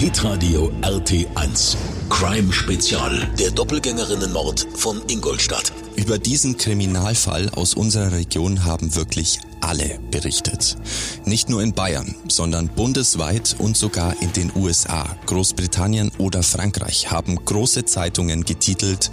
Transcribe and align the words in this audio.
Hitradio 0.00 0.72
RT1. 0.80 1.76
Crime 2.08 2.50
Spezial. 2.54 3.28
Der 3.38 3.50
Doppelgängerinnenmord 3.50 4.66
von 4.74 5.02
Ingolstadt. 5.08 5.74
Über 5.94 6.16
diesen 6.16 6.56
Kriminalfall 6.56 7.50
aus 7.50 7.74
unserer 7.74 8.12
Region 8.12 8.64
haben 8.64 8.96
wirklich 8.96 9.40
alle 9.60 9.98
berichtet. 10.10 10.78
Nicht 11.26 11.50
nur 11.50 11.62
in 11.62 11.74
Bayern, 11.74 12.14
sondern 12.28 12.68
bundesweit 12.68 13.56
und 13.58 13.76
sogar 13.76 14.14
in 14.22 14.32
den 14.32 14.50
USA, 14.56 15.04
Großbritannien 15.26 16.10
oder 16.16 16.42
Frankreich 16.42 17.10
haben 17.10 17.36
große 17.36 17.84
Zeitungen 17.84 18.46
getitelt 18.46 19.10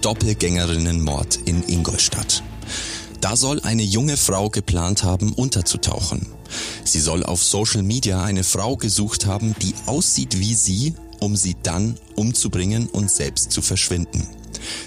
Doppelgängerinnenmord 0.00 1.40
in 1.44 1.62
Ingolstadt. 1.68 2.42
Da 3.20 3.36
soll 3.36 3.60
eine 3.60 3.82
junge 3.82 4.16
Frau 4.16 4.48
geplant 4.48 5.04
haben, 5.04 5.34
unterzutauchen. 5.34 6.26
Sie 6.84 7.00
soll 7.00 7.24
auf 7.24 7.42
Social 7.42 7.82
Media 7.82 8.22
eine 8.22 8.44
Frau 8.44 8.76
gesucht 8.76 9.26
haben, 9.26 9.54
die 9.60 9.74
aussieht 9.86 10.38
wie 10.38 10.54
sie, 10.54 10.94
um 11.20 11.36
sie 11.36 11.56
dann 11.62 11.96
umzubringen 12.16 12.88
und 12.88 13.10
selbst 13.10 13.52
zu 13.52 13.62
verschwinden. 13.62 14.26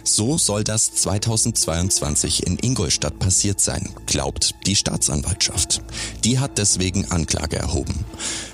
So 0.03 0.37
soll 0.37 0.63
das 0.63 0.93
2022 0.95 2.45
in 2.45 2.57
Ingolstadt 2.59 3.19
passiert 3.19 3.59
sein, 3.59 3.89
glaubt 4.05 4.55
die 4.65 4.75
Staatsanwaltschaft. 4.75 5.81
Die 6.23 6.39
hat 6.39 6.57
deswegen 6.57 7.11
Anklage 7.11 7.57
erhoben. 7.57 8.05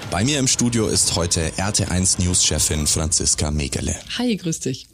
Bei 0.10 0.24
mir 0.24 0.40
im 0.40 0.48
Studio 0.48 0.88
ist 0.88 1.16
heute 1.16 1.52
RT1 1.58 2.22
News-Chefin 2.22 2.88
Franziska 2.88 3.52
Megele. 3.52 3.96
Hi, 4.18 4.36
grüß 4.36 4.60
dich. 4.60 4.88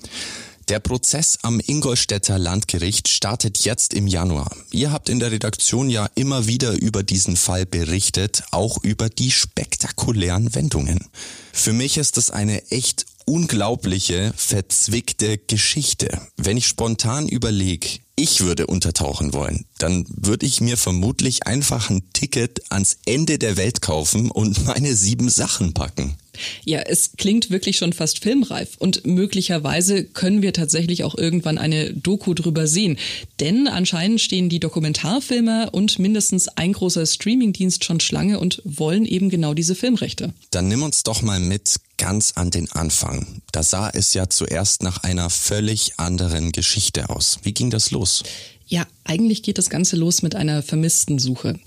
Der 0.70 0.82
Prozess 0.82 1.40
am 1.44 1.62
Ingolstädter 1.66 2.38
Landgericht 2.38 3.08
startet 3.08 3.60
jetzt 3.60 3.94
im 3.94 4.06
Januar. 4.06 4.54
Ihr 4.72 4.92
habt 4.92 5.08
in 5.08 5.20
der 5.20 5.32
Redaktion 5.32 5.90
ja 5.90 6.10
immer 6.16 6.46
wieder 6.46 6.74
über 6.74 7.04
diesen 7.04 7.38
Fall 7.38 7.66
berichtet, 7.66 8.44
auch 8.52 8.84
über 8.84 9.08
die 9.08 9.32
spektakulären 9.32 10.54
Wendungen. 10.56 11.06
Für 11.54 11.72
mich 11.72 11.98
ist 11.98 12.18
es 12.18 12.32
eine 12.32 12.70
echt 12.70 13.06
unglaubliche, 13.26 14.34
verzwickte 14.36 15.38
Geschichte. 15.38 16.22
Wenn 16.36 16.58
ich 16.58 16.68
spontan 16.68 17.30
überlege, 17.30 17.88
ich 18.18 18.42
würde 18.42 18.68
untertauchen 18.68 19.34
wollen, 19.34 19.66
dann 19.78 20.06
würde 20.10 20.46
ich 20.46 20.60
mir 20.60 20.76
vermutlich 20.76 21.48
einfach 21.48 21.90
ein 21.90 22.12
Ticket 22.12 22.62
ans 22.72 22.98
Ende 23.06 23.38
der 23.38 23.56
Welt 23.56 23.82
kaufen 23.82 24.32
und 24.32 24.66
meine 24.66 24.96
sieben 24.96 25.30
Sachen 25.30 25.74
packen. 25.74 26.18
Ja, 26.66 26.80
es 26.80 27.12
klingt 27.18 27.50
wirklich 27.50 27.78
schon 27.78 27.94
fast 27.94 28.24
filmreif 28.24 28.76
und 28.80 29.06
möglicherweise 29.06 30.04
können 30.04 30.42
wir 30.42 30.54
tatsächlich 30.54 31.04
auch 31.04 31.16
irgendwann 31.16 31.58
eine 31.58 31.94
Doku 31.94 32.34
drüber 32.34 32.68
sehen. 32.68 32.98
Denn 33.40 33.68
anscheinend 33.68 34.22
stehen 34.22 34.50
die 34.50 34.60
Dokumentarfilmer 34.60 35.70
und 35.72 36.00
mindestens 36.00 36.48
ein 36.50 36.74
großer 36.74 37.06
Streamingdienst 37.06 37.84
schon 37.84 38.00
Schlange 38.00 38.40
und 38.40 38.62
wollen 38.64 39.06
eben 39.06 39.30
genau 39.30 39.54
diese 39.54 39.76
Filmrechte. 39.76 40.34
Dann 40.52 40.68
nimm 40.68 40.84
uns 40.84 41.04
doch 41.04 41.22
mal 41.22 41.40
mit 41.40 41.76
ganz 41.98 42.34
an 42.36 42.52
den 42.52 42.72
Anfang. 42.72 43.42
Da 43.52 43.64
sah 43.64 43.90
es 43.90 44.14
ja 44.14 44.30
zuerst 44.30 44.84
nach 44.84 45.04
einer 45.04 45.30
völlig 45.30 45.94
anderen 45.98 46.52
Geschichte 46.52 47.10
aus. 47.10 47.40
Wie 47.44 47.54
ging 47.54 47.70
das 47.70 47.92
los? 47.92 48.24
Ja, 48.70 48.86
eigentlich 49.06 49.44
geht 49.44 49.58
das 49.58 49.70
Ganze 49.70 49.96
los 49.96 50.24
mit 50.24 50.36
einer 50.36 50.62
Vermisstensuche. 50.62 51.58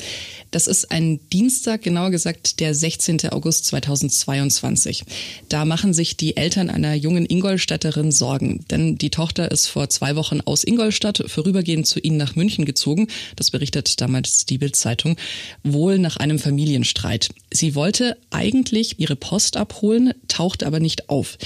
Das 0.50 0.66
ist 0.66 0.90
ein 0.90 1.18
Dienstag, 1.32 1.80
genauer 1.80 2.10
gesagt 2.10 2.60
der 2.60 2.74
16. 2.74 3.30
August 3.30 3.64
2022. 3.66 5.04
Da 5.48 5.64
machen 5.64 5.94
sich 5.94 6.18
die 6.18 6.36
Eltern 6.36 6.68
einer 6.68 6.92
jungen 6.92 7.24
Ingolstädterin 7.24 8.12
Sorgen, 8.12 8.66
denn 8.70 8.96
die 8.96 9.08
Tochter 9.08 9.50
ist 9.50 9.68
vor 9.68 9.88
zwei 9.88 10.14
Wochen 10.14 10.42
aus 10.42 10.62
Ingolstadt 10.62 11.24
vorübergehend 11.26 11.86
zu 11.86 12.00
ihnen 12.00 12.18
nach 12.18 12.36
München 12.36 12.66
gezogen. 12.66 13.08
Das 13.34 13.50
berichtet 13.50 13.98
damals 14.02 14.44
die 14.44 14.58
Bildzeitung, 14.58 15.16
wohl 15.64 15.98
nach 15.98 16.18
einem 16.18 16.38
Familienstreit. 16.38 17.30
Sie 17.50 17.74
wollte 17.74 18.18
eigentlich 18.28 19.00
ihre 19.00 19.16
Post 19.16 19.56
abholen, 19.56 20.12
taucht 20.28 20.64
aber 20.64 20.80
nicht 20.80 21.08
auf. 21.08 21.38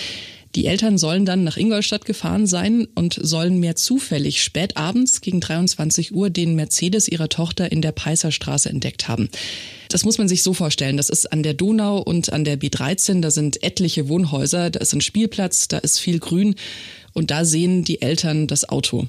Die 0.55 0.67
Eltern 0.67 0.99
sollen 0.99 1.25
dann 1.25 1.43
nach 1.43 1.57
Ingolstadt 1.57 2.05
gefahren 2.05 2.47
sein 2.47 2.87
und 2.95 3.19
sollen 3.21 3.59
mehr 3.59 3.75
zufällig 3.75 4.43
spät 4.43 4.77
abends 4.77 5.21
gegen 5.21 5.41
23 5.41 6.15
Uhr 6.15 6.31
den 6.31 6.55
Mercedes 6.55 7.09
ihrer 7.09 7.29
Tochter 7.29 7.73
in 7.73 7.83
der 7.83 7.93
Peißerstraße 7.93 8.69
entdeckt 8.69 9.09
haben. 9.09 9.29
Das 9.89 10.05
muss 10.05 10.19
man 10.19 10.29
sich 10.29 10.43
so 10.43 10.55
vorstellen. 10.55 10.97
Das 10.97 11.09
ist 11.09 11.33
an 11.33 11.43
der 11.43 11.55
Donau 11.55 11.99
und 11.99 12.33
an 12.33 12.45
der 12.45 12.59
B13. 12.59 13.21
Da 13.21 13.31
sind 13.31 13.63
etliche 13.63 14.09
Wohnhäuser. 14.09 14.71
Da 14.71 14.81
ist 14.81 14.93
ein 14.93 15.01
Spielplatz. 15.01 15.69
Da 15.69 15.79
ist 15.79 15.99
viel 15.99 16.21
Grün. 16.21 16.55
Und 17.15 17.31
da 17.31 17.45
sehen 17.45 17.85
die 17.85 18.03
Eltern 18.03 18.49
das 18.49 18.69
Auto. 18.69 19.07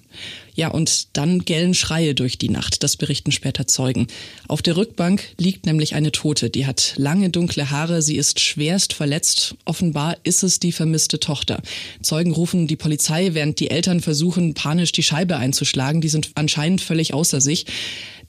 Ja, 0.54 0.70
und 0.70 1.08
dann 1.18 1.40
gellen 1.44 1.74
Schreie 1.74 2.14
durch 2.14 2.38
die 2.38 2.50
Nacht. 2.50 2.84
Das 2.84 2.96
berichten 2.98 3.32
später 3.32 3.68
Zeugen. 3.68 4.08
Auf 4.48 4.62
der 4.62 4.78
Rückbank 4.78 5.24
liegt 5.38 5.66
nämlich 5.66 5.96
eine 5.96 6.12
Tote. 6.12 6.52
Die 6.52 6.68
hat 6.68 6.94
lange 6.98 7.32
dunkle 7.32 7.72
Haare. 7.72 8.04
Sie 8.04 8.16
ist 8.16 8.40
schwerst 8.40 8.94
verletzt. 8.94 9.56
Offenbar 9.66 10.18
ist 10.24 10.44
es 10.44 10.60
die 10.60 10.72
vermisste 10.72 11.20
Tochter. 11.20 11.62
Zeugen 12.02 12.32
rufen 12.32 12.68
die 12.68 12.76
Polizei, 12.76 13.34
während 13.34 13.60
die 13.60 13.72
Eltern 13.72 14.00
versuchen, 14.02 14.54
panisch 14.54 14.92
die 14.92 15.04
Scheibe 15.04 15.38
einzuschlagen. 15.38 16.00
Die 16.00 16.10
sind 16.10 16.30
anscheinend 16.36 16.82
völlig 16.82 17.14
außer 17.14 17.42
sich. 17.42 17.66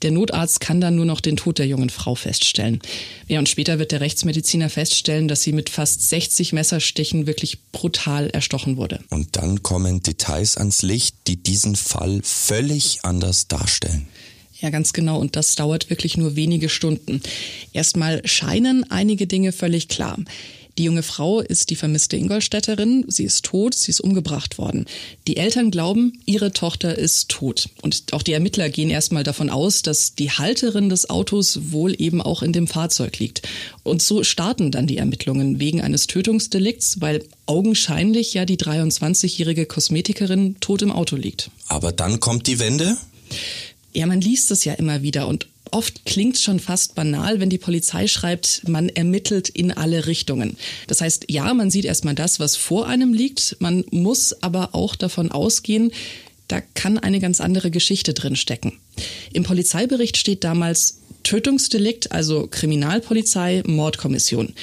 Der 0.01 0.11
Notarzt 0.11 0.59
kann 0.59 0.81
dann 0.81 0.95
nur 0.95 1.05
noch 1.05 1.21
den 1.21 1.37
Tod 1.37 1.59
der 1.59 1.67
jungen 1.67 1.89
Frau 1.89 2.15
feststellen. 2.15 2.79
Ja, 3.27 3.39
und 3.39 3.49
später 3.49 3.79
wird 3.79 3.91
der 3.91 4.01
Rechtsmediziner 4.01 4.69
feststellen, 4.69 5.27
dass 5.27 5.43
sie 5.43 5.53
mit 5.53 5.69
fast 5.69 6.09
60 6.09 6.53
Messerstichen 6.53 7.27
wirklich 7.27 7.59
brutal 7.71 8.29
erstochen 8.29 8.77
wurde. 8.77 8.99
Und 9.09 9.35
dann 9.35 9.63
kommen 9.63 10.03
Details 10.03 10.57
ans 10.57 10.81
Licht, 10.81 11.15
die 11.27 11.37
diesen 11.37 11.75
Fall 11.75 12.21
völlig 12.23 12.99
anders 13.03 13.47
darstellen. 13.47 14.07
Ja, 14.59 14.69
ganz 14.71 14.93
genau. 14.93 15.19
Und 15.19 15.35
das 15.35 15.55
dauert 15.55 15.89
wirklich 15.89 16.17
nur 16.17 16.35
wenige 16.35 16.69
Stunden. 16.69 17.21
Erstmal 17.73 18.25
scheinen 18.25 18.89
einige 18.89 19.27
Dinge 19.27 19.51
völlig 19.51 19.87
klar. 19.87 20.17
Die 20.77 20.83
junge 20.83 21.01
Frau 21.01 21.39
ist 21.39 21.71
die 21.71 21.75
vermisste 21.75 22.17
Ingolstädterin. 22.17 23.05
Sie 23.07 23.23
ist 23.23 23.45
tot, 23.45 23.73
sie 23.73 23.89
ist 23.89 23.99
umgebracht 23.99 24.59
worden. 24.59 24.85
Die 25.25 25.37
Eltern 25.37 25.71
glauben, 25.71 26.19
ihre 26.25 26.51
Tochter 26.51 26.95
ist 26.95 27.29
tot. 27.29 27.69
Und 27.81 28.13
auch 28.13 28.21
die 28.21 28.33
Ermittler 28.33 28.69
gehen 28.69 28.91
erstmal 28.91 29.23
davon 29.23 29.49
aus, 29.49 29.81
dass 29.81 30.13
die 30.13 30.29
Halterin 30.29 30.89
des 30.89 31.09
Autos 31.09 31.71
wohl 31.71 31.99
eben 31.99 32.21
auch 32.21 32.43
in 32.43 32.53
dem 32.53 32.67
Fahrzeug 32.67 33.17
liegt. 33.17 33.41
Und 33.83 34.03
so 34.03 34.23
starten 34.23 34.69
dann 34.69 34.85
die 34.85 34.97
Ermittlungen 34.97 35.59
wegen 35.59 35.81
eines 35.81 36.05
Tötungsdelikts, 36.05 37.01
weil 37.01 37.23
augenscheinlich 37.47 38.35
ja 38.35 38.45
die 38.45 38.57
23-jährige 38.57 39.65
Kosmetikerin 39.65 40.57
tot 40.59 40.83
im 40.83 40.91
Auto 40.91 41.15
liegt. 41.15 41.49
Aber 41.67 41.91
dann 41.91 42.19
kommt 42.19 42.45
die 42.45 42.59
Wende? 42.59 42.97
Ja, 43.93 44.05
man 44.05 44.21
liest 44.21 44.51
es 44.51 44.63
ja 44.63 44.73
immer 44.73 45.01
wieder 45.01 45.27
und 45.27 45.47
Oft 45.71 46.05
klingt 46.05 46.37
schon 46.37 46.59
fast 46.59 46.95
banal, 46.95 47.39
wenn 47.39 47.49
die 47.49 47.57
Polizei 47.57 48.07
schreibt, 48.07 48.67
man 48.67 48.89
ermittelt 48.89 49.49
in 49.49 49.71
alle 49.71 50.07
Richtungen. 50.07 50.57
Das 50.87 51.01
heißt, 51.01 51.25
ja, 51.29 51.53
man 51.53 51.71
sieht 51.71 51.85
erstmal 51.85 52.15
das, 52.15 52.39
was 52.39 52.55
vor 52.55 52.87
einem 52.87 53.13
liegt. 53.13 53.57
Man 53.59 53.83
muss 53.91 54.41
aber 54.41 54.73
auch 54.73 54.95
davon 54.95 55.31
ausgehen, 55.31 55.91
da 56.47 56.61
kann 56.61 56.97
eine 56.97 57.19
ganz 57.19 57.41
andere 57.41 57.71
Geschichte 57.71 58.13
drin 58.13 58.35
stecken. 58.35 58.79
Im 59.33 59.43
Polizeibericht 59.43 60.15
steht 60.15 60.43
damals 60.43 60.99
Tötungsdelikt, 61.23 62.13
also 62.13 62.47
Kriminalpolizei, 62.49 63.63
Mordkommission. 63.65 64.53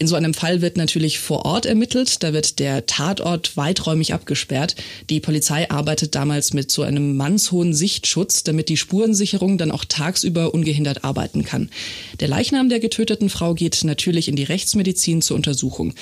In 0.00 0.06
so 0.06 0.14
einem 0.14 0.32
Fall 0.32 0.62
wird 0.62 0.76
natürlich 0.76 1.18
vor 1.18 1.44
Ort 1.44 1.66
ermittelt. 1.66 2.22
Da 2.22 2.32
wird 2.32 2.60
der 2.60 2.86
Tatort 2.86 3.56
weiträumig 3.56 4.14
abgesperrt. 4.14 4.76
Die 5.10 5.18
Polizei 5.18 5.68
arbeitet 5.68 6.14
damals 6.14 6.52
mit 6.52 6.70
so 6.70 6.82
einem 6.82 7.16
mannshohen 7.16 7.74
Sichtschutz, 7.74 8.44
damit 8.44 8.68
die 8.68 8.76
Spurensicherung 8.76 9.58
dann 9.58 9.72
auch 9.72 9.84
tagsüber 9.84 10.54
ungehindert 10.54 11.02
arbeiten 11.02 11.44
kann. 11.44 11.68
Der 12.20 12.28
Leichnam 12.28 12.68
der 12.68 12.78
getöteten 12.78 13.28
Frau 13.28 13.54
geht 13.54 13.82
natürlich 13.82 14.28
in 14.28 14.36
die 14.36 14.44
Rechtsmedizin 14.44 15.20
zur 15.20 15.36
Untersuchung. 15.36 15.94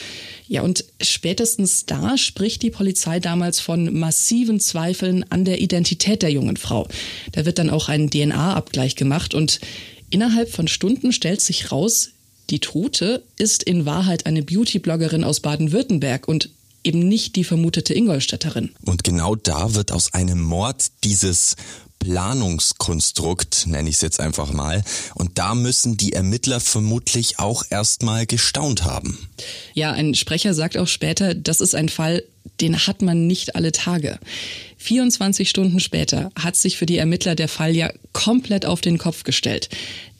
Ja, 0.47 0.61
und 0.61 0.85
spätestens 1.01 1.87
da 1.87 2.19
spricht 2.19 2.63
die 2.63 2.71
Polizei 2.71 3.19
damals 3.19 3.61
von 3.61 3.99
massiven 3.99 4.61
Zweifeln 4.61 5.25
an 5.31 5.47
der 5.47 5.63
Identität 5.63 6.21
der 6.21 6.31
jungen 6.31 6.59
Frau. 6.59 6.87
Da 7.33 7.47
wird 7.47 7.59
dann 7.59 7.71
auch 7.71 7.89
ein 7.89 8.11
DNA-Abgleich 8.11 8.95
gemacht 8.95 9.33
und 9.35 9.59
Innerhalb 10.09 10.51
von 10.51 10.69
Stunden 10.69 11.13
stellt 11.13 11.41
sich 11.41 11.73
raus, 11.73 12.11
die 12.51 12.61
Tote 12.61 13.23
ist 13.39 13.63
in 13.63 13.87
Wahrheit 13.87 14.27
eine 14.27 14.43
Beauty-Bloggerin 14.43 15.25
aus 15.25 15.41
Baden-Württemberg 15.41 16.29
und 16.29 16.51
eben 16.85 17.01
nicht 17.01 17.37
die 17.37 17.45
vermutete 17.45 17.95
Ingolstädterin. 17.95 18.71
Und 18.85 19.03
genau 19.03 19.35
da 19.35 19.75
wird 19.75 19.91
aus 19.91 20.15
einem 20.15 20.41
Mord 20.41 20.87
dieses 21.03 21.57
Planungskonstrukt, 21.99 23.67
nenne 23.67 23.89
ich 23.89 23.97
es 23.97 24.01
jetzt 24.03 24.21
einfach 24.21 24.53
mal. 24.53 24.85
Und 25.15 25.39
da 25.39 25.55
müssen 25.57 25.97
die 25.97 26.13
Ermittler 26.13 26.61
vermutlich 26.61 27.41
auch 27.41 27.65
erstmal 27.69 28.27
gestaunt 28.27 28.85
haben. 28.85 29.29
Ja, 29.75 29.93
ein 29.93 30.15
Sprecher 30.15 30.55
sagt 30.55 30.77
auch 30.77 30.87
später, 30.87 31.35
das 31.35 31.61
ist 31.61 31.75
ein 31.75 31.89
Fall, 31.89 32.23
den 32.61 32.87
hat 32.87 33.03
man 33.03 33.27
nicht 33.27 33.57
alle 33.57 33.73
Tage. 33.73 34.19
24 34.79 35.49
Stunden 35.49 35.81
später 35.81 36.31
hat 36.39 36.57
sich 36.57 36.77
für 36.77 36.87
die 36.87 36.99
Ermittler 36.99 37.35
der 37.35 37.49
Fall 37.49 37.75
ja 37.75 37.93
komplett 38.13 38.67
auf 38.67 38.81
den 38.81 38.99
Kopf 38.99 39.25
gestellt. 39.25 39.69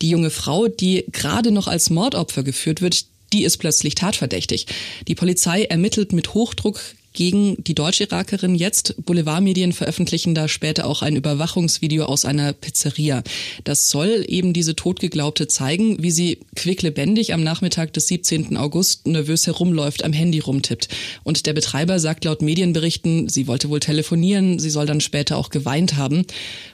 Die 0.03 0.11
junge 0.11 0.31
Frau, 0.31 0.69
die 0.69 1.05
gerade 1.13 1.51
noch 1.51 1.69
als 1.69 1.91
Mordopfer 1.91 2.43
geführt 2.43 2.83
wird, 2.83 3.07
die 3.33 3.45
ist 3.45 3.59
plötzlich 3.59 3.95
tatverdächtig. 3.95 4.67
Die 5.09 5.15
Polizei 5.15 5.65
ermittelt 5.65 6.13
mit 6.13 6.35
Hochdruck 6.35 6.81
gegen 7.17 7.57
die 7.65 7.75
Deutsch-Irakerin 7.75 8.55
jetzt. 8.55 8.95
Boulevardmedien 9.05 9.73
veröffentlichen 9.73 10.37
da 10.37 10.47
später 10.47 10.87
auch 10.87 11.03
ein 11.03 11.17
Überwachungsvideo 11.17 12.05
aus 12.05 12.25
einer 12.25 12.53
Pizzeria. 12.53 13.25
Das 13.65 13.91
soll 13.91 14.25
eben 14.29 14.53
diese 14.53 14.77
Totgeglaubte 14.77 15.49
zeigen, 15.49 16.01
wie 16.01 16.13
sie 16.13 16.39
quicklebendig 16.55 17.35
am 17.35 17.43
Nachmittag 17.43 17.93
des 17.95 18.07
17. 18.07 18.57
August 18.57 19.07
nervös 19.09 19.47
herumläuft, 19.47 20.05
am 20.05 20.13
Handy 20.13 20.39
rumtippt. 20.39 20.89
Und 21.25 21.47
der 21.47 21.55
Betreiber 21.55 21.99
sagt 21.99 22.25
laut 22.25 22.43
Medienberichten, 22.43 23.29
sie 23.29 23.49
wollte 23.49 23.71
wohl 23.71 23.81
telefonieren, 23.81 24.59
sie 24.59 24.71
soll 24.71 24.87
dann 24.87 25.01
später 25.01 25.37
auch 25.39 25.51
geweint 25.51 25.97
haben. 25.97 26.27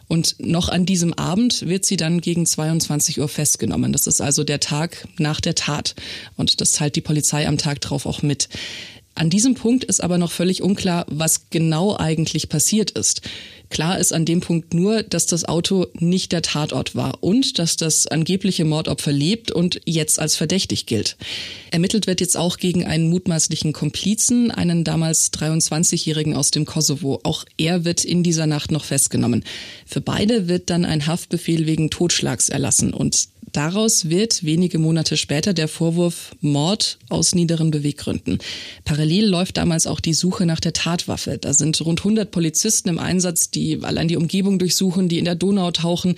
Und 0.08 0.36
noch 0.40 0.68
an 0.68 0.84
diesem 0.84 1.14
Abend 1.14 1.66
wird 1.66 1.86
sie 1.86 1.96
dann 1.96 2.20
gegen 2.20 2.44
22 2.44 3.18
Uhr 3.18 3.28
festgenommen. 3.28 3.94
Das 3.94 4.06
ist 4.06 4.20
also 4.20 4.44
der 4.44 4.60
Tag 4.60 5.08
nach 5.18 5.40
der 5.40 5.54
Tat. 5.54 5.94
Und 6.36 6.60
das 6.60 6.72
teilt 6.72 6.96
die 6.96 7.00
Polizei 7.00 7.48
am 7.48 7.56
Tag 7.56 7.80
drauf 7.80 8.04
auch 8.04 8.20
mit. 8.20 8.50
An 9.14 9.28
diesem 9.28 9.54
Punkt 9.54 9.84
ist 9.84 10.02
aber 10.02 10.16
noch 10.16 10.32
völlig 10.32 10.62
unklar, 10.62 11.04
was 11.08 11.50
genau 11.50 11.96
eigentlich 11.96 12.48
passiert 12.48 12.90
ist. 12.92 13.20
Klar 13.68 13.98
ist 13.98 14.12
an 14.12 14.26
dem 14.26 14.40
Punkt 14.40 14.74
nur, 14.74 15.02
dass 15.02 15.24
das 15.24 15.46
Auto 15.46 15.86
nicht 15.94 16.32
der 16.32 16.42
Tatort 16.42 16.94
war 16.94 17.22
und 17.22 17.58
dass 17.58 17.76
das 17.76 18.06
angebliche 18.06 18.66
Mordopfer 18.66 19.12
lebt 19.12 19.50
und 19.50 19.80
jetzt 19.86 20.18
als 20.18 20.36
verdächtig 20.36 20.84
gilt. 20.84 21.16
Ermittelt 21.70 22.06
wird 22.06 22.20
jetzt 22.20 22.36
auch 22.36 22.58
gegen 22.58 22.84
einen 22.84 23.08
mutmaßlichen 23.08 23.72
Komplizen, 23.72 24.50
einen 24.50 24.84
damals 24.84 25.32
23-Jährigen 25.32 26.36
aus 26.36 26.50
dem 26.50 26.66
Kosovo. 26.66 27.20
Auch 27.22 27.46
er 27.56 27.86
wird 27.86 28.04
in 28.04 28.22
dieser 28.22 28.46
Nacht 28.46 28.72
noch 28.72 28.84
festgenommen. 28.84 29.42
Für 29.86 30.02
beide 30.02 30.48
wird 30.48 30.68
dann 30.68 30.84
ein 30.84 31.06
Haftbefehl 31.06 31.66
wegen 31.66 31.88
Totschlags 31.88 32.50
erlassen 32.50 32.92
und 32.92 33.31
Daraus 33.52 34.08
wird 34.08 34.44
wenige 34.44 34.78
Monate 34.78 35.16
später 35.16 35.52
der 35.52 35.68
Vorwurf 35.68 36.34
Mord 36.40 36.98
aus 37.10 37.34
niederen 37.34 37.70
Beweggründen. 37.70 38.38
Parallel 38.84 39.26
läuft 39.26 39.58
damals 39.58 39.86
auch 39.86 40.00
die 40.00 40.14
Suche 40.14 40.46
nach 40.46 40.60
der 40.60 40.72
Tatwaffe. 40.72 41.36
Da 41.38 41.52
sind 41.52 41.80
rund 41.82 42.00
100 42.00 42.30
Polizisten 42.30 42.88
im 42.88 42.98
Einsatz, 42.98 43.50
die 43.50 43.78
allein 43.82 44.08
die 44.08 44.16
Umgebung 44.16 44.58
durchsuchen, 44.58 45.08
die 45.08 45.18
in 45.18 45.26
der 45.26 45.34
Donau 45.34 45.70
tauchen. 45.70 46.16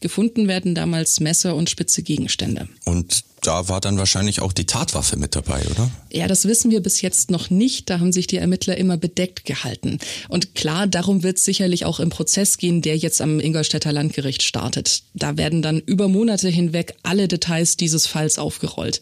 Gefunden 0.00 0.48
werden 0.48 0.74
damals 0.74 1.20
Messer 1.20 1.54
und 1.54 1.70
spitze 1.70 2.02
Gegenstände. 2.02 2.68
Und 2.84 3.24
da 3.42 3.68
war 3.68 3.80
dann 3.80 3.98
wahrscheinlich 3.98 4.40
auch 4.40 4.52
die 4.52 4.66
Tatwaffe 4.66 5.16
mit 5.16 5.34
dabei, 5.34 5.62
oder? 5.70 5.90
Ja, 6.12 6.28
das 6.28 6.46
wissen 6.46 6.70
wir 6.70 6.80
bis 6.80 7.00
jetzt 7.00 7.30
noch 7.30 7.50
nicht. 7.50 7.90
Da 7.90 7.98
haben 7.98 8.12
sich 8.12 8.26
die 8.26 8.36
Ermittler 8.36 8.76
immer 8.76 8.96
bedeckt 8.96 9.44
gehalten. 9.44 9.98
Und 10.28 10.54
klar, 10.54 10.86
darum 10.86 11.22
wird 11.22 11.38
es 11.38 11.44
sicherlich 11.44 11.84
auch 11.84 12.00
im 12.00 12.10
Prozess 12.10 12.56
gehen, 12.56 12.82
der 12.82 12.96
jetzt 12.96 13.20
am 13.20 13.40
Ingolstädter 13.40 13.92
Landgericht 13.92 14.42
startet. 14.42 15.02
Da 15.14 15.36
werden 15.36 15.60
dann 15.60 15.80
über 15.80 16.08
Monate 16.08 16.48
hinweg 16.48 16.94
alle 17.02 17.28
Details 17.28 17.76
dieses 17.76 18.06
Falls 18.06 18.38
aufgerollt 18.38 19.00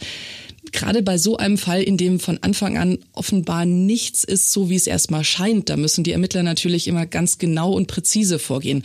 gerade 0.73 1.03
bei 1.03 1.19
so 1.19 1.37
einem 1.37 1.59
Fall, 1.59 1.83
in 1.83 1.97
dem 1.97 2.21
von 2.21 2.39
Anfang 2.43 2.79
an 2.79 2.99
offenbar 3.13 3.65
nichts 3.65 4.25
ist, 4.25 4.53
so 4.53 4.71
wie 4.71 4.77
es 4.77 4.87
erstmal 4.87 5.25
scheint, 5.25 5.69
da 5.69 5.77
müssen 5.77 6.05
die 6.05 6.13
Ermittler 6.13 6.43
natürlich 6.43 6.87
immer 6.87 7.07
ganz 7.07 7.39
genau 7.39 7.73
und 7.73 7.87
präzise 7.87 8.39
vorgehen 8.39 8.85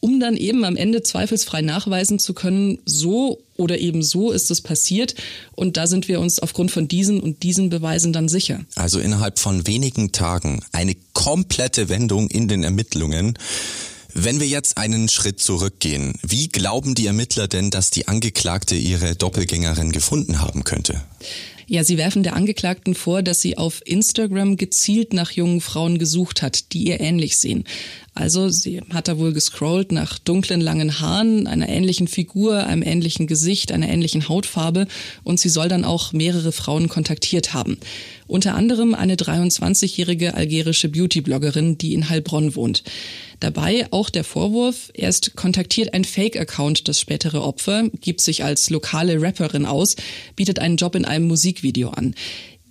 um 0.00 0.20
dann 0.20 0.36
eben 0.36 0.64
am 0.64 0.76
Ende 0.76 1.02
zweifelsfrei 1.02 1.62
nachweisen 1.62 2.18
zu 2.18 2.34
können, 2.34 2.78
so 2.84 3.42
oder 3.56 3.78
eben 3.78 4.02
so 4.02 4.30
ist 4.30 4.50
es 4.50 4.60
passiert. 4.60 5.14
Und 5.54 5.76
da 5.76 5.86
sind 5.86 6.08
wir 6.08 6.20
uns 6.20 6.38
aufgrund 6.38 6.70
von 6.70 6.88
diesen 6.88 7.20
und 7.20 7.42
diesen 7.42 7.70
Beweisen 7.70 8.12
dann 8.12 8.28
sicher. 8.28 8.60
Also 8.76 9.00
innerhalb 9.00 9.38
von 9.38 9.66
wenigen 9.66 10.12
Tagen 10.12 10.62
eine 10.72 10.94
komplette 11.12 11.88
Wendung 11.88 12.28
in 12.28 12.48
den 12.48 12.62
Ermittlungen. 12.64 13.36
Wenn 14.14 14.40
wir 14.40 14.48
jetzt 14.48 14.78
einen 14.78 15.08
Schritt 15.08 15.40
zurückgehen, 15.40 16.14
wie 16.22 16.48
glauben 16.48 16.94
die 16.94 17.06
Ermittler 17.06 17.46
denn, 17.46 17.70
dass 17.70 17.90
die 17.90 18.08
Angeklagte 18.08 18.74
ihre 18.74 19.14
Doppelgängerin 19.14 19.92
gefunden 19.92 20.40
haben 20.40 20.64
könnte? 20.64 21.02
Ja, 21.70 21.84
sie 21.84 21.98
werfen 21.98 22.22
der 22.22 22.34
Angeklagten 22.34 22.94
vor, 22.94 23.22
dass 23.22 23.42
sie 23.42 23.58
auf 23.58 23.82
Instagram 23.84 24.56
gezielt 24.56 25.12
nach 25.12 25.32
jungen 25.32 25.60
Frauen 25.60 25.98
gesucht 25.98 26.40
hat, 26.40 26.72
die 26.72 26.84
ihr 26.84 26.98
ähnlich 26.98 27.36
sehen. 27.36 27.64
Also 28.14 28.48
sie 28.48 28.80
hat 28.90 29.06
da 29.06 29.18
wohl 29.18 29.34
gescrollt 29.34 29.92
nach 29.92 30.18
dunklen 30.18 30.62
langen 30.62 30.98
Haaren, 30.98 31.46
einer 31.46 31.68
ähnlichen 31.68 32.08
Figur, 32.08 32.64
einem 32.64 32.82
ähnlichen 32.82 33.26
Gesicht, 33.26 33.70
einer 33.70 33.88
ähnlichen 33.90 34.30
Hautfarbe 34.30 34.88
und 35.24 35.38
sie 35.40 35.50
soll 35.50 35.68
dann 35.68 35.84
auch 35.84 36.14
mehrere 36.14 36.52
Frauen 36.52 36.88
kontaktiert 36.88 37.52
haben. 37.52 37.76
Unter 38.28 38.54
anderem 38.54 38.94
eine 38.94 39.16
23-jährige 39.16 40.34
algerische 40.34 40.90
Beauty-Bloggerin, 40.90 41.78
die 41.78 41.94
in 41.94 42.08
Heilbronn 42.10 42.54
wohnt. 42.54 42.84
Dabei 43.40 43.86
auch 43.90 44.10
der 44.10 44.22
Vorwurf, 44.22 44.90
erst 44.94 45.34
kontaktiert 45.34 45.94
ein 45.94 46.04
Fake-Account 46.04 46.88
das 46.88 47.00
spätere 47.00 47.42
Opfer, 47.42 47.88
gibt 48.00 48.20
sich 48.20 48.44
als 48.44 48.68
lokale 48.68 49.20
Rapperin 49.20 49.64
aus, 49.64 49.96
bietet 50.36 50.58
einen 50.58 50.76
Job 50.76 50.94
in 50.94 51.06
einem 51.06 51.26
Musikvideo 51.26 51.88
an. 51.88 52.14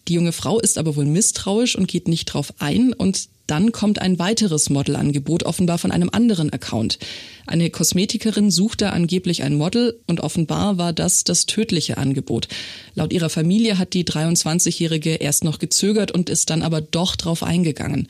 Die 0.07 0.13
junge 0.13 0.31
Frau 0.31 0.59
ist 0.59 0.77
aber 0.77 0.95
wohl 0.95 1.05
misstrauisch 1.05 1.75
und 1.75 1.87
geht 1.87 2.07
nicht 2.07 2.25
drauf 2.25 2.53
ein 2.59 2.93
und 2.93 3.29
dann 3.47 3.71
kommt 3.71 3.99
ein 3.99 4.19
weiteres 4.19 4.69
Modelangebot, 4.69 5.43
offenbar 5.43 5.77
von 5.77 5.91
einem 5.91 6.09
anderen 6.11 6.51
Account. 6.51 6.99
Eine 7.45 7.69
Kosmetikerin 7.69 8.51
suchte 8.51 8.91
angeblich 8.91 9.43
ein 9.43 9.55
Model 9.55 9.97
und 10.05 10.19
offenbar 10.19 10.77
war 10.77 10.91
das 10.91 11.23
das 11.23 11.45
tödliche 11.45 11.97
Angebot. 11.97 12.49
Laut 12.93 13.13
ihrer 13.13 13.29
Familie 13.29 13.77
hat 13.77 13.93
die 13.93 14.03
23-Jährige 14.03 15.15
erst 15.15 15.45
noch 15.45 15.59
gezögert 15.59 16.11
und 16.11 16.29
ist 16.29 16.49
dann 16.49 16.61
aber 16.61 16.81
doch 16.81 17.15
drauf 17.15 17.41
eingegangen. 17.41 18.09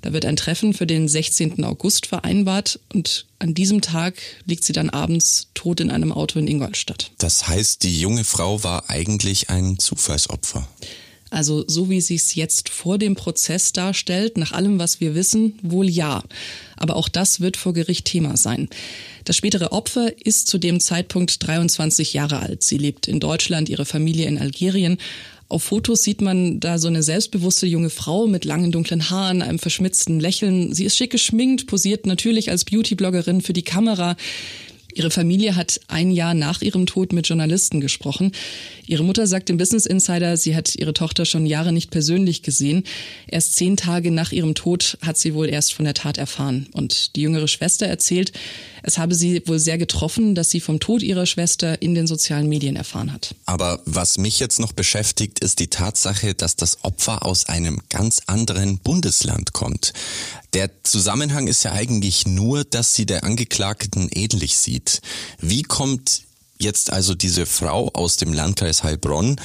Da 0.00 0.14
wird 0.14 0.24
ein 0.24 0.36
Treffen 0.36 0.72
für 0.72 0.86
den 0.86 1.06
16. 1.06 1.64
August 1.64 2.06
vereinbart 2.06 2.80
und 2.94 3.26
an 3.38 3.52
diesem 3.52 3.82
Tag 3.82 4.14
liegt 4.46 4.64
sie 4.64 4.72
dann 4.72 4.88
abends 4.88 5.48
tot 5.52 5.80
in 5.80 5.90
einem 5.90 6.12
Auto 6.12 6.38
in 6.38 6.48
Ingolstadt. 6.48 7.10
Das 7.18 7.46
heißt, 7.46 7.82
die 7.82 8.00
junge 8.00 8.24
Frau 8.24 8.64
war 8.64 8.88
eigentlich 8.88 9.50
ein 9.50 9.78
Zufallsopfer. 9.78 10.66
Also 11.30 11.64
so 11.66 11.90
wie 11.90 12.00
sie 12.00 12.14
es 12.14 12.34
jetzt 12.34 12.68
vor 12.70 12.98
dem 12.98 13.14
Prozess 13.14 13.72
darstellt, 13.72 14.38
nach 14.38 14.52
allem, 14.52 14.78
was 14.78 15.00
wir 15.00 15.14
wissen, 15.14 15.58
wohl 15.62 15.88
ja. 15.88 16.22
Aber 16.76 16.96
auch 16.96 17.08
das 17.08 17.40
wird 17.40 17.56
vor 17.56 17.74
Gericht 17.74 18.06
Thema 18.06 18.36
sein. 18.36 18.68
Das 19.24 19.36
spätere 19.36 19.72
Opfer 19.72 20.10
ist 20.24 20.46
zu 20.46 20.58
dem 20.58 20.80
Zeitpunkt 20.80 21.46
23 21.46 22.14
Jahre 22.14 22.40
alt. 22.40 22.62
Sie 22.62 22.78
lebt 22.78 23.08
in 23.08 23.20
Deutschland, 23.20 23.68
ihre 23.68 23.84
Familie 23.84 24.26
in 24.26 24.38
Algerien. 24.38 24.96
Auf 25.50 25.64
Fotos 25.64 26.02
sieht 26.02 26.20
man 26.20 26.60
da 26.60 26.78
so 26.78 26.88
eine 26.88 27.02
selbstbewusste 27.02 27.66
junge 27.66 27.88
Frau 27.88 28.26
mit 28.26 28.44
langen 28.44 28.70
dunklen 28.70 29.08
Haaren, 29.08 29.40
einem 29.40 29.58
verschmitzten 29.58 30.20
Lächeln. 30.20 30.74
Sie 30.74 30.84
ist 30.84 30.96
schick 30.96 31.10
geschminkt, 31.10 31.66
posiert 31.66 32.06
natürlich 32.06 32.50
als 32.50 32.66
Beautybloggerin 32.66 33.40
für 33.40 33.54
die 33.54 33.62
Kamera. 33.62 34.16
Ihre 34.98 35.12
Familie 35.12 35.54
hat 35.54 35.80
ein 35.86 36.10
Jahr 36.10 36.34
nach 36.34 36.60
ihrem 36.60 36.84
Tod 36.84 37.12
mit 37.12 37.28
Journalisten 37.28 37.80
gesprochen. 37.80 38.32
Ihre 38.84 39.04
Mutter 39.04 39.28
sagt 39.28 39.48
dem 39.48 39.56
Business 39.56 39.86
Insider, 39.86 40.36
sie 40.36 40.56
hat 40.56 40.74
ihre 40.74 40.92
Tochter 40.92 41.24
schon 41.24 41.46
Jahre 41.46 41.70
nicht 41.70 41.92
persönlich 41.92 42.42
gesehen. 42.42 42.82
Erst 43.28 43.54
zehn 43.54 43.76
Tage 43.76 44.10
nach 44.10 44.32
ihrem 44.32 44.56
Tod 44.56 44.98
hat 45.00 45.16
sie 45.16 45.34
wohl 45.34 45.48
erst 45.48 45.72
von 45.72 45.84
der 45.84 45.94
Tat 45.94 46.18
erfahren. 46.18 46.66
Und 46.72 47.14
die 47.14 47.20
jüngere 47.20 47.46
Schwester 47.46 47.86
erzählt, 47.86 48.32
es 48.82 48.98
habe 48.98 49.14
sie 49.14 49.42
wohl 49.46 49.60
sehr 49.60 49.78
getroffen, 49.78 50.34
dass 50.34 50.50
sie 50.50 50.60
vom 50.60 50.80
Tod 50.80 51.02
ihrer 51.02 51.26
Schwester 51.26 51.80
in 51.80 51.94
den 51.94 52.06
sozialen 52.06 52.48
Medien 52.48 52.74
erfahren 52.74 53.12
hat. 53.12 53.34
Aber 53.44 53.80
was 53.84 54.18
mich 54.18 54.40
jetzt 54.40 54.58
noch 54.58 54.72
beschäftigt, 54.72 55.38
ist 55.40 55.60
die 55.60 55.68
Tatsache, 55.68 56.34
dass 56.34 56.56
das 56.56 56.82
Opfer 56.82 57.24
aus 57.24 57.46
einem 57.46 57.80
ganz 57.88 58.22
anderen 58.26 58.78
Bundesland 58.78 59.52
kommt. 59.52 59.92
Der 60.54 60.70
Zusammenhang 60.82 61.46
ist 61.46 61.64
ja 61.64 61.72
eigentlich 61.72 62.26
nur, 62.26 62.64
dass 62.64 62.94
sie 62.94 63.04
der 63.04 63.24
Angeklagten 63.24 64.08
ähnlich 64.10 64.56
sieht. 64.56 64.87
Wie 65.40 65.62
kommt 65.62 66.22
jetzt 66.58 66.92
also 66.92 67.14
diese 67.14 67.46
Frau 67.46 67.90
aus 67.92 68.16
dem 68.16 68.32
Landkreis 68.32 68.82
Heilbronn 68.82 69.40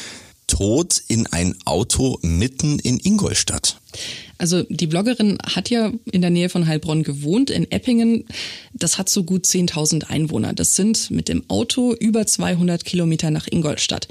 tot 0.47 1.01
in 1.07 1.27
ein 1.27 1.55
Auto 1.65 2.19
mitten 2.21 2.79
in 2.79 3.00
Ingolstadt? 3.00 3.79
Also 4.38 4.63
die 4.63 4.88
Bloggerin 4.88 5.38
hat 5.44 5.70
ja 5.70 5.92
in 6.12 6.22
der 6.22 6.30
Nähe 6.30 6.50
von 6.50 6.68
Heilbronn 6.68 7.04
gewohnt, 7.04 7.50
in 7.50 7.70
Eppingen. 7.72 8.25
Das 8.74 8.98
hat 8.98 9.10
so 9.10 9.24
gut 9.24 9.46
10.000 9.46 10.06
Einwohner. 10.10 10.54
Das 10.54 10.75
sind 10.75 11.12
mit 11.12 11.30
dem 11.30 11.44
Auto 11.50 11.94
über 11.94 12.25
200 12.25 12.84
Kilometer 12.84 13.32
nach 13.32 13.48
Ingolstadt. 13.50 14.08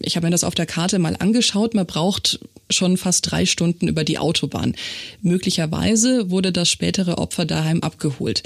Ich 0.00 0.16
habe 0.16 0.26
mir 0.26 0.30
das 0.30 0.44
auf 0.44 0.54
der 0.54 0.66
Karte 0.66 0.98
mal 0.98 1.16
angeschaut. 1.18 1.74
Man 1.74 1.86
braucht 1.86 2.40
schon 2.72 2.96
fast 2.96 3.30
drei 3.30 3.46
Stunden 3.46 3.88
über 3.88 4.04
die 4.04 4.18
Autobahn. 4.18 4.74
Möglicherweise 5.22 6.30
wurde 6.30 6.52
das 6.52 6.70
spätere 6.70 7.18
Opfer 7.18 7.44
daheim 7.44 7.82
abgeholt. 7.82 8.42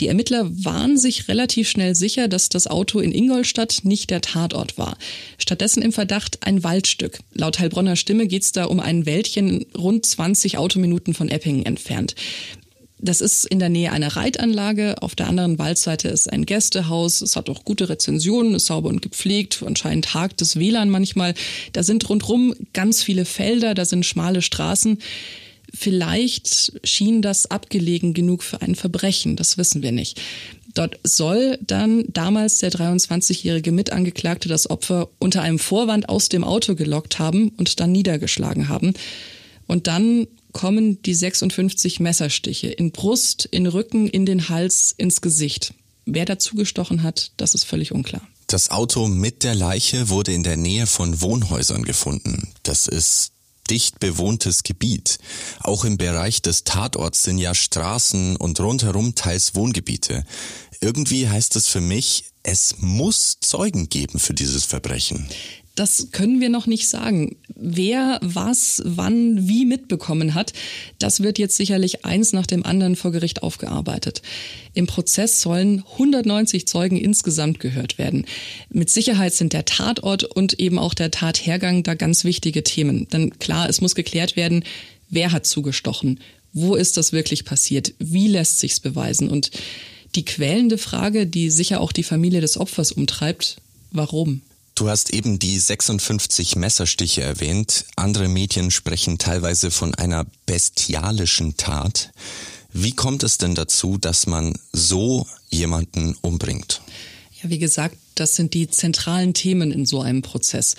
Die 0.00 0.08
Ermittler 0.08 0.48
waren 0.64 0.98
sich 0.98 1.28
relativ 1.28 1.68
schnell 1.68 1.94
sicher, 1.94 2.28
dass 2.28 2.48
das 2.48 2.66
Auto 2.66 3.00
in 3.00 3.12
Ingolstadt 3.12 3.80
nicht 3.82 4.10
der 4.10 4.20
Tatort 4.20 4.78
war. 4.78 4.96
Stattdessen 5.38 5.82
im 5.82 5.92
Verdacht 5.92 6.38
ein 6.46 6.64
Waldstück. 6.64 7.18
Laut 7.34 7.58
Heilbronner 7.58 7.96
Stimme 7.96 8.26
geht 8.26 8.42
es 8.42 8.52
da 8.52 8.64
um 8.64 8.80
ein 8.80 9.06
Wäldchen 9.06 9.66
rund 9.76 10.06
20 10.06 10.45
Autominuten 10.54 11.14
von 11.14 11.28
Eppingen 11.28 11.66
entfernt. 11.66 12.14
Das 12.98 13.20
ist 13.20 13.44
in 13.44 13.58
der 13.58 13.68
Nähe 13.68 13.92
einer 13.92 14.16
Reitanlage. 14.16 15.02
Auf 15.02 15.14
der 15.14 15.26
anderen 15.26 15.58
Waldseite 15.58 16.08
ist 16.08 16.32
ein 16.32 16.46
Gästehaus. 16.46 17.20
Es 17.20 17.36
hat 17.36 17.50
auch 17.50 17.64
gute 17.64 17.90
Rezensionen, 17.90 18.54
ist 18.54 18.66
sauber 18.66 18.88
und 18.88 19.02
gepflegt. 19.02 19.62
Anscheinend 19.66 20.14
hakt 20.14 20.40
das 20.40 20.56
WLAN 20.56 20.88
manchmal. 20.88 21.34
Da 21.72 21.82
sind 21.82 22.08
rundrum 22.08 22.54
ganz 22.72 23.02
viele 23.02 23.26
Felder, 23.26 23.74
da 23.74 23.84
sind 23.84 24.06
schmale 24.06 24.40
Straßen. 24.40 24.98
Vielleicht 25.74 26.80
schien 26.84 27.20
das 27.20 27.50
abgelegen 27.50 28.14
genug 28.14 28.42
für 28.42 28.62
ein 28.62 28.74
Verbrechen. 28.74 29.36
Das 29.36 29.58
wissen 29.58 29.82
wir 29.82 29.92
nicht. 29.92 30.20
Dort 30.72 30.98
soll 31.02 31.58
dann 31.60 32.04
damals 32.08 32.58
der 32.58 32.70
23-jährige 32.70 33.72
Mitangeklagte 33.72 34.48
das 34.48 34.70
Opfer 34.70 35.08
unter 35.18 35.42
einem 35.42 35.58
Vorwand 35.58 36.08
aus 36.08 36.28
dem 36.28 36.44
Auto 36.44 36.74
gelockt 36.74 37.18
haben 37.18 37.50
und 37.56 37.80
dann 37.80 37.92
niedergeschlagen 37.92 38.68
haben. 38.68 38.94
Und 39.66 39.86
dann 39.86 40.26
kommen 40.52 41.02
die 41.02 41.14
56 41.14 42.00
Messerstiche 42.00 42.68
in 42.68 42.92
Brust, 42.92 43.46
in 43.50 43.66
Rücken, 43.66 44.08
in 44.08 44.24
den 44.24 44.48
Hals, 44.48 44.94
ins 44.96 45.20
Gesicht. 45.20 45.74
Wer 46.06 46.24
dazu 46.24 46.54
gestochen 46.54 47.02
hat, 47.02 47.32
das 47.36 47.54
ist 47.54 47.64
völlig 47.64 47.92
unklar. 47.92 48.22
Das 48.46 48.70
Auto 48.70 49.08
mit 49.08 49.42
der 49.42 49.56
Leiche 49.56 50.08
wurde 50.08 50.32
in 50.32 50.44
der 50.44 50.56
Nähe 50.56 50.86
von 50.86 51.20
Wohnhäusern 51.20 51.82
gefunden. 51.82 52.52
Das 52.62 52.86
ist 52.86 53.32
dicht 53.68 53.98
bewohntes 53.98 54.62
Gebiet. 54.62 55.18
Auch 55.60 55.84
im 55.84 55.98
Bereich 55.98 56.42
des 56.42 56.62
Tatorts 56.62 57.24
sind 57.24 57.38
ja 57.38 57.54
Straßen 57.54 58.36
und 58.36 58.60
rundherum 58.60 59.16
teils 59.16 59.56
Wohngebiete. 59.56 60.24
Irgendwie 60.80 61.28
heißt 61.28 61.56
es 61.56 61.66
für 61.66 61.80
mich, 61.80 62.26
es 62.44 62.76
muss 62.78 63.38
Zeugen 63.40 63.88
geben 63.88 64.20
für 64.20 64.34
dieses 64.34 64.64
Verbrechen. 64.64 65.28
Das 65.74 66.08
können 66.12 66.40
wir 66.40 66.48
noch 66.48 66.66
nicht 66.66 66.88
sagen. 66.88 67.36
Wer 67.58 68.20
was, 68.22 68.82
wann, 68.84 69.48
wie 69.48 69.64
mitbekommen 69.64 70.34
hat, 70.34 70.52
das 70.98 71.20
wird 71.20 71.38
jetzt 71.38 71.56
sicherlich 71.56 72.04
eins 72.04 72.34
nach 72.34 72.46
dem 72.46 72.66
anderen 72.66 72.96
vor 72.96 73.12
Gericht 73.12 73.42
aufgearbeitet. 73.42 74.20
Im 74.74 74.86
Prozess 74.86 75.40
sollen 75.40 75.82
190 75.92 76.68
Zeugen 76.68 76.98
insgesamt 76.98 77.58
gehört 77.58 77.96
werden. 77.96 78.26
Mit 78.68 78.90
Sicherheit 78.90 79.32
sind 79.32 79.54
der 79.54 79.64
Tatort 79.64 80.24
und 80.24 80.60
eben 80.60 80.78
auch 80.78 80.92
der 80.92 81.10
Tathergang 81.10 81.82
da 81.82 81.94
ganz 81.94 82.24
wichtige 82.24 82.62
Themen. 82.62 83.08
Denn 83.08 83.38
klar, 83.38 83.70
es 83.70 83.80
muss 83.80 83.94
geklärt 83.94 84.36
werden, 84.36 84.62
wer 85.08 85.32
hat 85.32 85.46
zugestochen? 85.46 86.20
Wo 86.52 86.74
ist 86.74 86.98
das 86.98 87.12
wirklich 87.12 87.46
passiert? 87.46 87.94
Wie 87.98 88.28
lässt 88.28 88.58
sich's 88.58 88.80
beweisen? 88.80 89.30
Und 89.30 89.50
die 90.14 90.26
quälende 90.26 90.76
Frage, 90.76 91.26
die 91.26 91.48
sicher 91.48 91.80
auch 91.80 91.92
die 91.92 92.02
Familie 92.02 92.42
des 92.42 92.58
Opfers 92.58 92.92
umtreibt, 92.92 93.56
warum? 93.92 94.42
Du 94.76 94.90
hast 94.90 95.08
eben 95.14 95.38
die 95.38 95.58
56 95.58 96.54
Messerstiche 96.56 97.22
erwähnt. 97.22 97.86
Andere 97.96 98.28
Medien 98.28 98.70
sprechen 98.70 99.16
teilweise 99.16 99.70
von 99.70 99.94
einer 99.94 100.26
bestialischen 100.44 101.56
Tat. 101.56 102.10
Wie 102.74 102.92
kommt 102.92 103.22
es 103.22 103.38
denn 103.38 103.54
dazu, 103.54 103.96
dass 103.96 104.26
man 104.26 104.52
so 104.72 105.26
jemanden 105.48 106.14
umbringt? 106.20 106.82
Ja, 107.42 107.48
wie 107.48 107.58
gesagt, 107.58 107.96
das 108.16 108.36
sind 108.36 108.52
die 108.52 108.68
zentralen 108.68 109.32
Themen 109.32 109.72
in 109.72 109.86
so 109.86 110.02
einem 110.02 110.20
Prozess. 110.20 110.76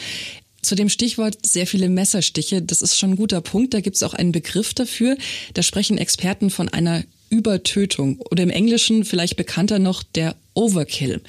Zu 0.62 0.75
dem 0.75 0.89
Stichwort 0.89 1.39
sehr 1.44 1.66
viele 1.66 1.89
Messerstiche, 1.89 2.62
das 2.62 2.84
ist 2.84 3.00
schon 3.00 3.13
ein 3.13 3.18
guter 3.18 3.42
Punkt. 3.42 3.74
Da 3.74 3.82
gibt 3.82 3.96
es 3.96 4.04
auch 4.04 4.13
einen 4.13 4.32
Begriff 4.32 4.75
dafür. 4.75 5.18
Da 5.56 5.63
sprechen 5.63 5.98
Experten 5.98 6.51
von 6.51 6.70
einer 6.70 7.04
Übertötung 7.30 8.20
oder 8.20 8.44
im 8.44 8.51
Englischen 8.51 9.06
vielleicht 9.06 9.38
bekannter 9.38 9.80
noch 9.80 10.04
der 10.04 10.36
Overkill. 10.54 11.24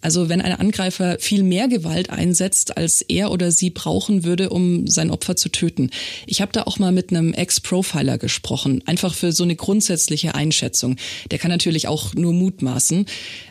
Also 0.00 0.28
wenn 0.28 0.40
ein 0.40 0.52
Angreifer 0.52 1.18
viel 1.18 1.42
mehr 1.42 1.66
Gewalt 1.66 2.10
einsetzt, 2.10 2.76
als 2.76 3.02
er 3.02 3.32
oder 3.32 3.50
sie 3.50 3.70
brauchen 3.70 4.22
würde, 4.24 4.50
um 4.50 4.86
sein 4.86 5.10
Opfer 5.10 5.34
zu 5.34 5.48
töten. 5.48 5.90
Ich 6.26 6.40
habe 6.40 6.52
da 6.52 6.62
auch 6.62 6.78
mal 6.78 6.92
mit 6.92 7.10
einem 7.10 7.34
Ex-Profiler 7.34 8.16
gesprochen, 8.16 8.82
einfach 8.86 9.14
für 9.14 9.32
so 9.32 9.42
eine 9.42 9.56
grundsätzliche 9.56 10.36
Einschätzung. 10.36 10.96
Der 11.32 11.38
kann 11.38 11.50
natürlich 11.50 11.88
auch 11.88 12.14
nur 12.14 12.32
mutmaßen. 12.32 13.06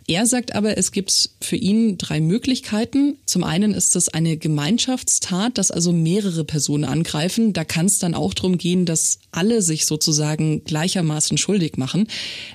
Er 0.08 0.26
sagt 0.26 0.56
aber, 0.56 0.78
es 0.78 0.94
gibt 0.94 1.32
für 1.42 1.58
ihn 1.58 1.98
drei 1.98 2.22
Möglichkeiten. 2.22 3.18
Zum 3.26 3.44
einen 3.44 3.74
ist 3.74 3.98
es 3.98 4.08
eine 4.08 4.38
Gemeinschaftstat, 4.38 5.58
dass 5.58 5.70
also 5.70 5.92
mehrere 5.92 6.46
Personen 6.46 6.86
angreifen. 6.86 7.52
Da 7.52 7.66
kann 7.66 7.88
es 7.88 8.00
dann 8.00 8.14
auch 8.14 8.34
darum 8.34 8.58
gehen, 8.58 8.86
dass 8.86 9.20
alle 9.32 9.62
sich 9.62 9.86
sozusagen 9.86 10.64
gleichermaßen 10.64 11.38
schuldig 11.38 11.76
machen. 11.76 12.08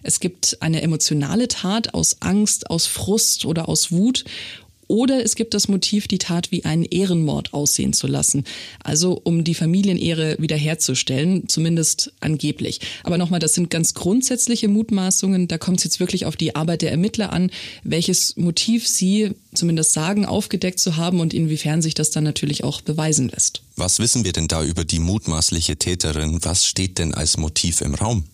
Es 0.02 0.18
gibt 0.18 0.56
eine 0.60 0.80
emotionale 0.80 1.46
Tat 1.48 1.92
aus 1.92 2.16
Angst, 2.20 2.70
aus 2.70 2.86
Frust 2.86 3.44
oder 3.44 3.68
aus 3.68 3.81
Wut 3.90 4.24
oder 4.92 5.24
es 5.24 5.36
gibt 5.36 5.54
das 5.54 5.68
Motiv, 5.68 6.06
die 6.06 6.18
Tat 6.18 6.52
wie 6.52 6.66
einen 6.66 6.84
Ehrenmord 6.84 7.54
aussehen 7.54 7.94
zu 7.94 8.06
lassen. 8.06 8.44
Also 8.84 9.18
um 9.24 9.42
die 9.42 9.54
Familienehre 9.54 10.36
wiederherzustellen, 10.38 11.48
zumindest 11.48 12.12
angeblich. 12.20 12.80
Aber 13.02 13.16
nochmal, 13.16 13.40
das 13.40 13.54
sind 13.54 13.70
ganz 13.70 13.94
grundsätzliche 13.94 14.68
Mutmaßungen. 14.68 15.48
Da 15.48 15.56
kommt 15.56 15.78
es 15.78 15.84
jetzt 15.84 15.98
wirklich 15.98 16.26
auf 16.26 16.36
die 16.36 16.56
Arbeit 16.56 16.82
der 16.82 16.90
Ermittler 16.90 17.32
an, 17.32 17.50
welches 17.84 18.36
Motiv 18.36 18.86
sie 18.86 19.30
zumindest 19.54 19.94
sagen, 19.94 20.26
aufgedeckt 20.26 20.78
zu 20.78 20.98
haben 20.98 21.20
und 21.20 21.32
inwiefern 21.32 21.80
sich 21.80 21.94
das 21.94 22.10
dann 22.10 22.24
natürlich 22.24 22.62
auch 22.62 22.82
beweisen 22.82 23.30
lässt. 23.30 23.62
Was 23.76 23.98
wissen 23.98 24.24
wir 24.24 24.32
denn 24.32 24.46
da 24.46 24.62
über 24.62 24.84
die 24.84 24.98
mutmaßliche 24.98 25.76
Täterin? 25.76 26.44
Was 26.44 26.66
steht 26.66 26.98
denn 26.98 27.14
als 27.14 27.38
Motiv 27.38 27.80
im 27.80 27.94
Raum? 27.94 28.24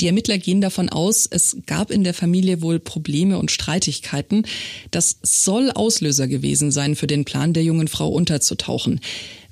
Die 0.00 0.06
Ermittler 0.06 0.38
gehen 0.38 0.60
davon 0.60 0.88
aus, 0.88 1.26
es 1.30 1.58
gab 1.66 1.90
in 1.90 2.04
der 2.04 2.14
Familie 2.14 2.62
wohl 2.62 2.80
Probleme 2.80 3.38
und 3.38 3.50
Streitigkeiten. 3.50 4.46
Das 4.90 5.18
soll 5.22 5.70
Auslöser 5.70 6.26
gewesen 6.26 6.72
sein 6.72 6.96
für 6.96 7.06
den 7.06 7.24
Plan 7.24 7.52
der 7.52 7.62
jungen 7.62 7.88
Frau 7.88 8.08
unterzutauchen 8.08 9.00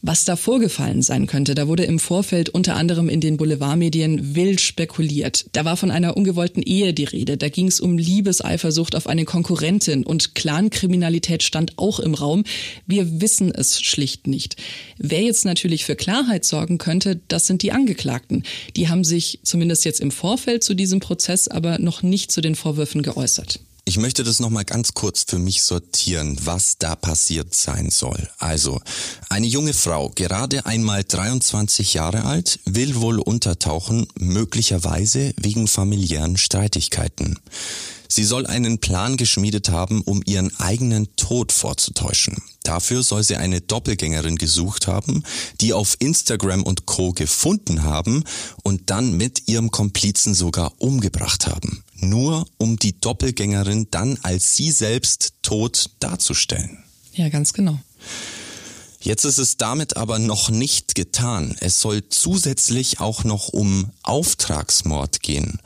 was 0.03 0.25
da 0.25 0.37
vorgefallen 0.37 1.03
sein 1.03 1.27
könnte. 1.27 1.55
Da 1.55 1.69
wurde 1.69 1.85
im 1.85 1.99
Vorfeld 1.99 2.49
unter 2.49 2.77
anderem 2.77 3.09
in 3.09 3.21
den 3.21 3.37
Boulevardmedien 3.37 4.35
wild 4.35 4.61
spekuliert. 4.61 5.47
Da 5.53 5.65
war 5.65 5.77
von 5.77 5.91
einer 5.91 6.17
ungewollten 6.17 6.63
Ehe 6.63 6.95
die 6.95 7.05
Rede. 7.05 7.37
Da 7.37 7.49
ging 7.49 7.69
es 7.69 7.81
um 7.81 7.99
Liebeseifersucht 7.99 8.95
auf 8.95 9.07
eine 9.07 9.25
Konkurrentin 9.25 10.05
und 10.05 10.35
Clankriminalität 10.35 11.43
stand 11.43 11.79
auch 11.79 12.01
im 12.01 12.15
Raum. 12.15 12.45
Wir 12.87 13.21
wissen 13.21 13.53
es 13.55 13.81
schlicht 13.81 14.27
nicht. 14.27 14.57
Wer 14.99 15.23
jetzt 15.23 15.45
natürlich 15.45 15.85
für 15.85 15.97
Klarheit 15.97 16.45
sorgen 16.45 16.79
könnte, 16.79 17.21
das 17.29 17.47
sind 17.47 17.63
die 17.63 17.73
Angeklagten. 17.73 18.45
Die 18.77 18.89
haben 18.89 19.05
sich 19.05 19.41
zumindest 19.43 19.85
jetzt 19.85 20.01
im 20.01 20.11
Vorfeld 20.11 20.63
zu 20.63 20.75
diesem 20.75 21.01
Prozess 21.01 21.49
aber 21.49 21.79
noch 21.79 22.03
nicht 22.03 22.33
zu 22.33 22.41
den 22.41 22.55
Vorwürfen 22.55 23.03
geäußert. 23.03 23.61
Ich 23.89 23.97
möchte 23.97 24.23
das 24.23 24.39
nochmal 24.39 24.67
ganz 24.67 24.93
kurz 24.93 25.25
für 25.27 25.39
mich 25.39 25.63
sortieren, 25.63 26.37
was 26.43 26.77
da 26.77 26.95
passiert 26.95 27.55
sein 27.55 27.89
soll. 27.89 28.29
Also, 28.37 28.83
eine 29.31 29.47
junge 29.47 29.73
Frau, 29.73 30.11
gerade 30.15 30.67
einmal 30.67 31.05
23 31.05 31.95
Jahre 31.95 32.25
alt, 32.25 32.61
will 32.67 32.97
wohl 32.97 33.19
untertauchen, 33.19 34.07
möglicherweise 34.15 35.33
wegen 35.39 35.69
familiären 35.69 36.37
Streitigkeiten. 36.37 37.39
Sie 38.09 38.25
soll 38.25 38.47
einen 38.47 38.79
Plan 38.79 39.17
geschmiedet 39.17 39.71
haben, 39.71 40.03
um 40.03 40.21
ihren 40.27 40.55
eigenen 40.61 41.09
Tod 41.17 41.51
vorzutäuschen. 41.51 42.43
Dafür 42.65 43.03
soll 43.03 43.23
sie 43.23 43.37
eine 43.37 43.63
Doppelgängerin 43.63 44.37
gesucht 44.37 44.87
haben, 44.87 45.23
die 45.63 45.73
auf 45.73 45.97
Instagram 45.99 46.63
und 46.63 46.85
Co 46.85 47.13
gefunden 47.13 47.85
haben 47.85 48.25
und 48.63 48.91
dann 48.91 49.17
mit 49.17 49.49
ihrem 49.49 49.71
Komplizen 49.71 50.35
sogar 50.35 50.75
umgebracht 50.77 51.47
haben 51.47 51.85
nur 52.01 52.47
um 52.59 52.79
die 52.79 52.99
Doppelgängerin 53.01 53.89
dann 53.91 54.19
als 54.23 54.57
sie 54.57 54.71
selbst 54.71 55.35
tot 55.43 55.91
darzustellen. 56.01 56.85
Ja, 57.15 57.29
ganz 57.29 57.53
genau. 57.53 57.79
Jetzt 59.01 59.25
ist 59.25 59.39
es 59.39 59.57
damit 59.57 59.97
aber 59.97 60.19
noch 60.19 60.51
nicht 60.51 60.97
getan. 60.97 61.57
Es 61.61 61.81
soll 61.81 62.09
zusätzlich 62.09 62.99
auch 62.99 63.23
noch 63.23 63.49
um 63.49 63.91
Auftragsmord 64.03 65.23
gehen. 65.23 65.61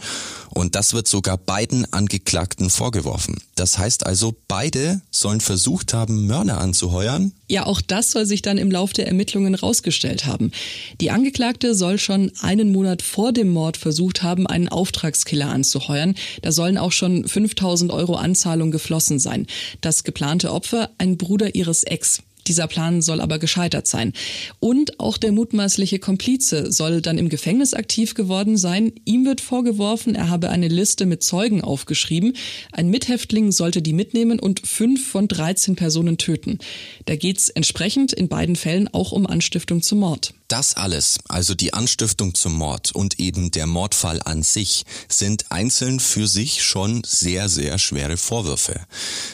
Und 0.51 0.75
das 0.75 0.93
wird 0.93 1.09
sogar 1.09 1.39
beiden 1.39 1.91
Angeklagten 1.95 2.69
vorgeworfen. 2.69 3.39
Das 3.55 3.79
heißt 3.79 4.05
also, 4.05 4.35
beide 4.49 5.01
sollen 5.11 5.41
versucht 5.41 5.95
haben, 5.95 6.27
Mörder 6.27 6.61
anzuheuern. 6.61 7.33
Ja, 7.49 7.65
auch 7.65 7.81
das 7.81 8.11
soll 8.11 8.27
sich 8.27 8.43
dann 8.43 8.59
im 8.59 8.71
Lauf 8.71 8.93
der 8.93 9.07
Ermittlungen 9.07 9.55
rausgestellt 9.55 10.27
haben. 10.27 10.53
Die 11.01 11.11
Angeklagte 11.11 11.75
soll 11.75 11.99
schon 11.99 12.33
einen 12.41 12.71
Monat 12.71 13.01
vor 13.01 13.33
dem 13.33 13.51
Mord 13.51 13.79
versucht 13.79 14.23
haben, 14.23 14.47
einen 14.47 14.69
Auftragskiller 14.69 15.49
anzuheuern. 15.49 16.17
Da 16.43 16.53
sollen 16.53 16.77
auch 16.77 16.93
schon 16.93 17.27
5000 17.27 17.91
Euro 17.91 18.17
Anzahlung 18.17 18.71
geflossen 18.71 19.19
sein. 19.19 19.47
Das 19.81 20.05
geplante 20.05 20.53
Opfer, 20.53 20.91
ein 20.99 21.17
Bruder 21.17 21.55
ihres 21.55 21.83
Ex. 21.83 22.21
Dieser 22.47 22.67
Plan 22.67 23.03
soll 23.03 23.21
aber 23.21 23.39
gescheitert 23.39 23.87
sein. 23.87 24.13
Und 24.61 25.01
auch 25.01 25.17
der 25.17 25.33
mutmaßliche 25.33 25.99
Komplize 25.99 26.73
soll 26.73 27.01
dann 27.01 27.19
im 27.19 27.29
Gefängnis 27.29 27.75
aktiv 27.75 28.15
geworden 28.15 28.57
sein. 28.57 28.93
Ihm 29.05 29.25
wird 29.25 29.41
vorgeworfen, 29.41 30.15
er 30.15 30.29
habe 30.29 30.51
eine 30.51 30.69
Liste 30.69 31.07
mit 31.07 31.23
Zeugen 31.23 31.63
aufgeschrieben. 31.63 32.35
Ein 32.73 32.89
Mithäftling 32.89 33.53
sollte 33.53 33.83
die 33.83 33.93
mitnehmen 33.93 34.39
und 34.39 34.67
fünf 34.67 35.09
von 35.09 35.29
13 35.29 35.77
Personen 35.77 36.19
töten. 36.19 36.59
Da 37.07 37.17
geht 37.17 37.39
es 37.39 37.49
entsprechend 37.49 38.13
in 38.13 38.29
beiden 38.29 38.57
Fällen 38.57 38.89
auch 38.93 39.13
um 39.13 39.27
Anstiftung 39.27 39.83
zum 39.83 40.01
Mord. 40.01 40.35
Das 40.53 40.75
alles, 40.75 41.19
also 41.29 41.55
die 41.55 41.73
Anstiftung 41.73 42.35
zum 42.35 42.53
Mord 42.53 42.93
und 42.93 43.19
eben 43.19 43.53
der 43.53 43.67
Mordfall 43.67 44.21
an 44.23 44.43
sich, 44.43 44.85
sind 45.09 45.51
einzeln 45.51 45.99
für 45.99 46.29
sich 46.29 46.63
schon 46.63 47.03
sehr, 47.07 47.49
sehr 47.49 47.79
schwere 47.79 48.19
Vorwürfe. 48.19 48.79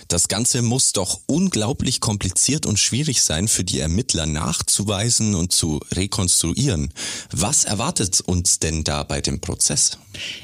Das 0.06 0.28
Ganze 0.28 0.62
muss 0.62 0.92
doch 0.92 1.20
unglaublich 1.26 1.98
kompliziert 1.98 2.66
und 2.66 2.78
schwierig 2.98 3.22
sein 3.22 3.46
für 3.46 3.62
die 3.62 3.78
Ermittler 3.78 4.26
nachzuweisen 4.26 5.36
und 5.36 5.52
zu 5.52 5.78
rekonstruieren. 5.92 6.88
Was 7.30 7.62
erwartet 7.62 8.20
uns 8.22 8.58
denn 8.58 8.82
da 8.82 9.04
bei 9.04 9.20
dem 9.20 9.40
Prozess? 9.40 9.98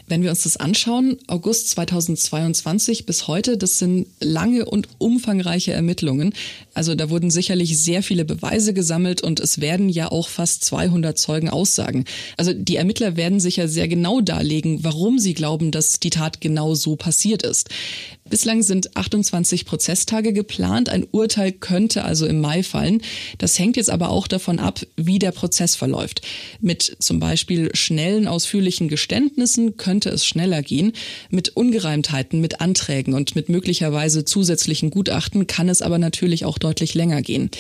Wenn 0.07 0.23
wir 0.23 0.31
uns 0.31 0.45
das 0.45 0.57
anschauen, 0.57 1.17
August 1.27 1.71
2022 1.71 3.07
bis 3.07 3.27
heute, 3.27 3.59
das 3.59 3.81
sind 3.81 4.07
lange 4.21 4.67
und 4.67 4.87
umfangreiche 4.99 5.73
Ermittlungen. 5.73 6.33
Also 6.75 6.95
da 6.95 7.11
wurden 7.11 7.33
sicherlich 7.33 7.77
sehr 7.77 8.05
viele 8.05 8.25
Beweise 8.25 8.73
gesammelt 8.73 9.21
und 9.21 9.41
es 9.41 9.61
werden 9.61 9.89
ja 9.89 10.13
auch 10.13 10.29
fast 10.29 10.65
200 10.65 11.19
Zeugen 11.19 11.49
aussagen. 11.49 12.05
Also 12.37 12.53
die 12.53 12.77
Ermittler 12.77 13.17
werden 13.17 13.41
sicher 13.41 13.67
sehr 13.67 13.89
genau 13.89 14.21
darlegen, 14.21 14.85
warum 14.85 15.19
sie 15.19 15.35
glauben, 15.35 15.73
dass 15.73 15.99
die 15.99 16.11
Tat 16.11 16.41
genau 16.41 16.77
so 16.77 16.95
passiert 16.95 17.43
ist. 17.43 17.71
Bislang 18.31 18.63
sind 18.63 18.97
28 18.97 19.67
Prozesstage 19.67 20.33
geplant. 20.33 20.89
Ein 20.89 21.07
Urteil 21.11 21.53
könnte 21.53 22.05
also 22.05 22.25
im 22.25 22.41
Mai 22.41 22.63
fallen. 22.63 23.03
Das 23.37 23.59
hängt 23.59 23.77
jetzt 23.77 23.91
aber 23.91 24.09
auch 24.09 24.27
davon 24.27 24.59
ab, 24.59 24.81
wie 24.97 25.19
der 25.19 25.31
Prozess 25.31 25.77
verläuft. 25.77 26.23
Mit 26.61 26.97
zum 27.01 27.21
Beispiel 27.21 27.75
schnellen, 27.77 28.27
ausführlichen 28.27 28.89
Geständnissen 28.89 29.77
könnte 29.77 30.09
es 30.09 30.25
schneller 30.25 30.63
gehen. 30.63 30.93
Mit 31.29 31.51
Ungereimtheiten, 31.51 32.41
mit 32.41 32.63
Anträgen 32.63 33.13
und 33.13 33.37
mit 33.37 33.51
möglicherweise 33.51 34.25
zusätzlichen 34.25 34.89
Gutachten 34.89 35.47
kann 35.47 35.69
es 35.69 35.83
aber 35.83 35.99
natürlich 35.99 36.47
auch 36.47 36.57
deutlich 36.57 36.95
länger 36.95 37.21
gehen. 37.21 37.51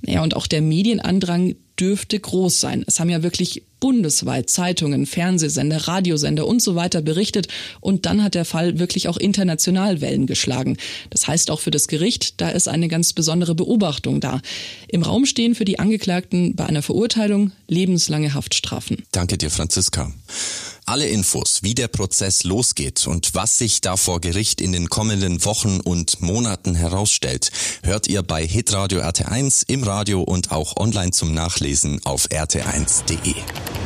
Naja, 0.00 0.22
und 0.22 0.36
auch 0.36 0.46
der 0.46 0.62
Medienandrang 0.62 1.54
dürfte 1.78 2.18
groß 2.18 2.60
sein. 2.60 2.84
Es 2.86 2.98
haben 2.98 3.10
ja 3.10 3.22
wirklich 3.22 3.62
bundesweit 3.84 4.48
Zeitungen, 4.48 5.04
Fernsehsender, 5.04 5.86
Radiosender 5.86 6.46
und 6.46 6.62
so 6.62 6.74
weiter 6.74 7.02
berichtet. 7.02 7.48
Und 7.82 8.06
dann 8.06 8.24
hat 8.24 8.34
der 8.34 8.46
Fall 8.46 8.78
wirklich 8.78 9.08
auch 9.08 9.18
international 9.18 10.00
Wellen 10.00 10.26
geschlagen. 10.26 10.78
Das 11.10 11.28
heißt 11.28 11.50
auch 11.50 11.60
für 11.60 11.70
das 11.70 11.86
Gericht, 11.86 12.40
da 12.40 12.48
ist 12.48 12.66
eine 12.66 12.88
ganz 12.88 13.12
besondere 13.12 13.54
Beobachtung 13.54 14.20
da. 14.20 14.40
Im 14.88 15.02
Raum 15.02 15.26
stehen 15.26 15.54
für 15.54 15.66
die 15.66 15.78
Angeklagten 15.78 16.56
bei 16.56 16.64
einer 16.64 16.80
Verurteilung 16.80 17.52
lebenslange 17.68 18.32
Haftstrafen. 18.32 19.02
Danke 19.12 19.36
dir, 19.36 19.50
Franziska. 19.50 20.10
Alle 20.86 21.06
Infos, 21.06 21.62
wie 21.62 21.74
der 21.74 21.88
Prozess 21.88 22.44
losgeht 22.44 23.06
und 23.06 23.34
was 23.34 23.56
sich 23.56 23.80
da 23.80 23.96
vor 23.96 24.20
Gericht 24.20 24.60
in 24.60 24.72
den 24.72 24.90
kommenden 24.90 25.42
Wochen 25.46 25.80
und 25.80 26.20
Monaten 26.20 26.74
herausstellt, 26.74 27.50
hört 27.82 28.06
ihr 28.06 28.22
bei 28.22 28.46
Hitradio 28.46 29.00
RT1 29.00 29.64
im 29.68 29.82
Radio 29.82 30.20
und 30.20 30.52
auch 30.52 30.76
online 30.76 31.12
zum 31.12 31.32
Nachlesen 31.32 32.04
auf 32.04 32.26
rt1.de. 32.26 33.34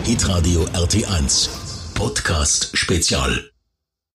Hitradio 0.05 0.64
RT1 0.75 1.49
Podcast 1.95 2.76
Spezial. 2.76 3.49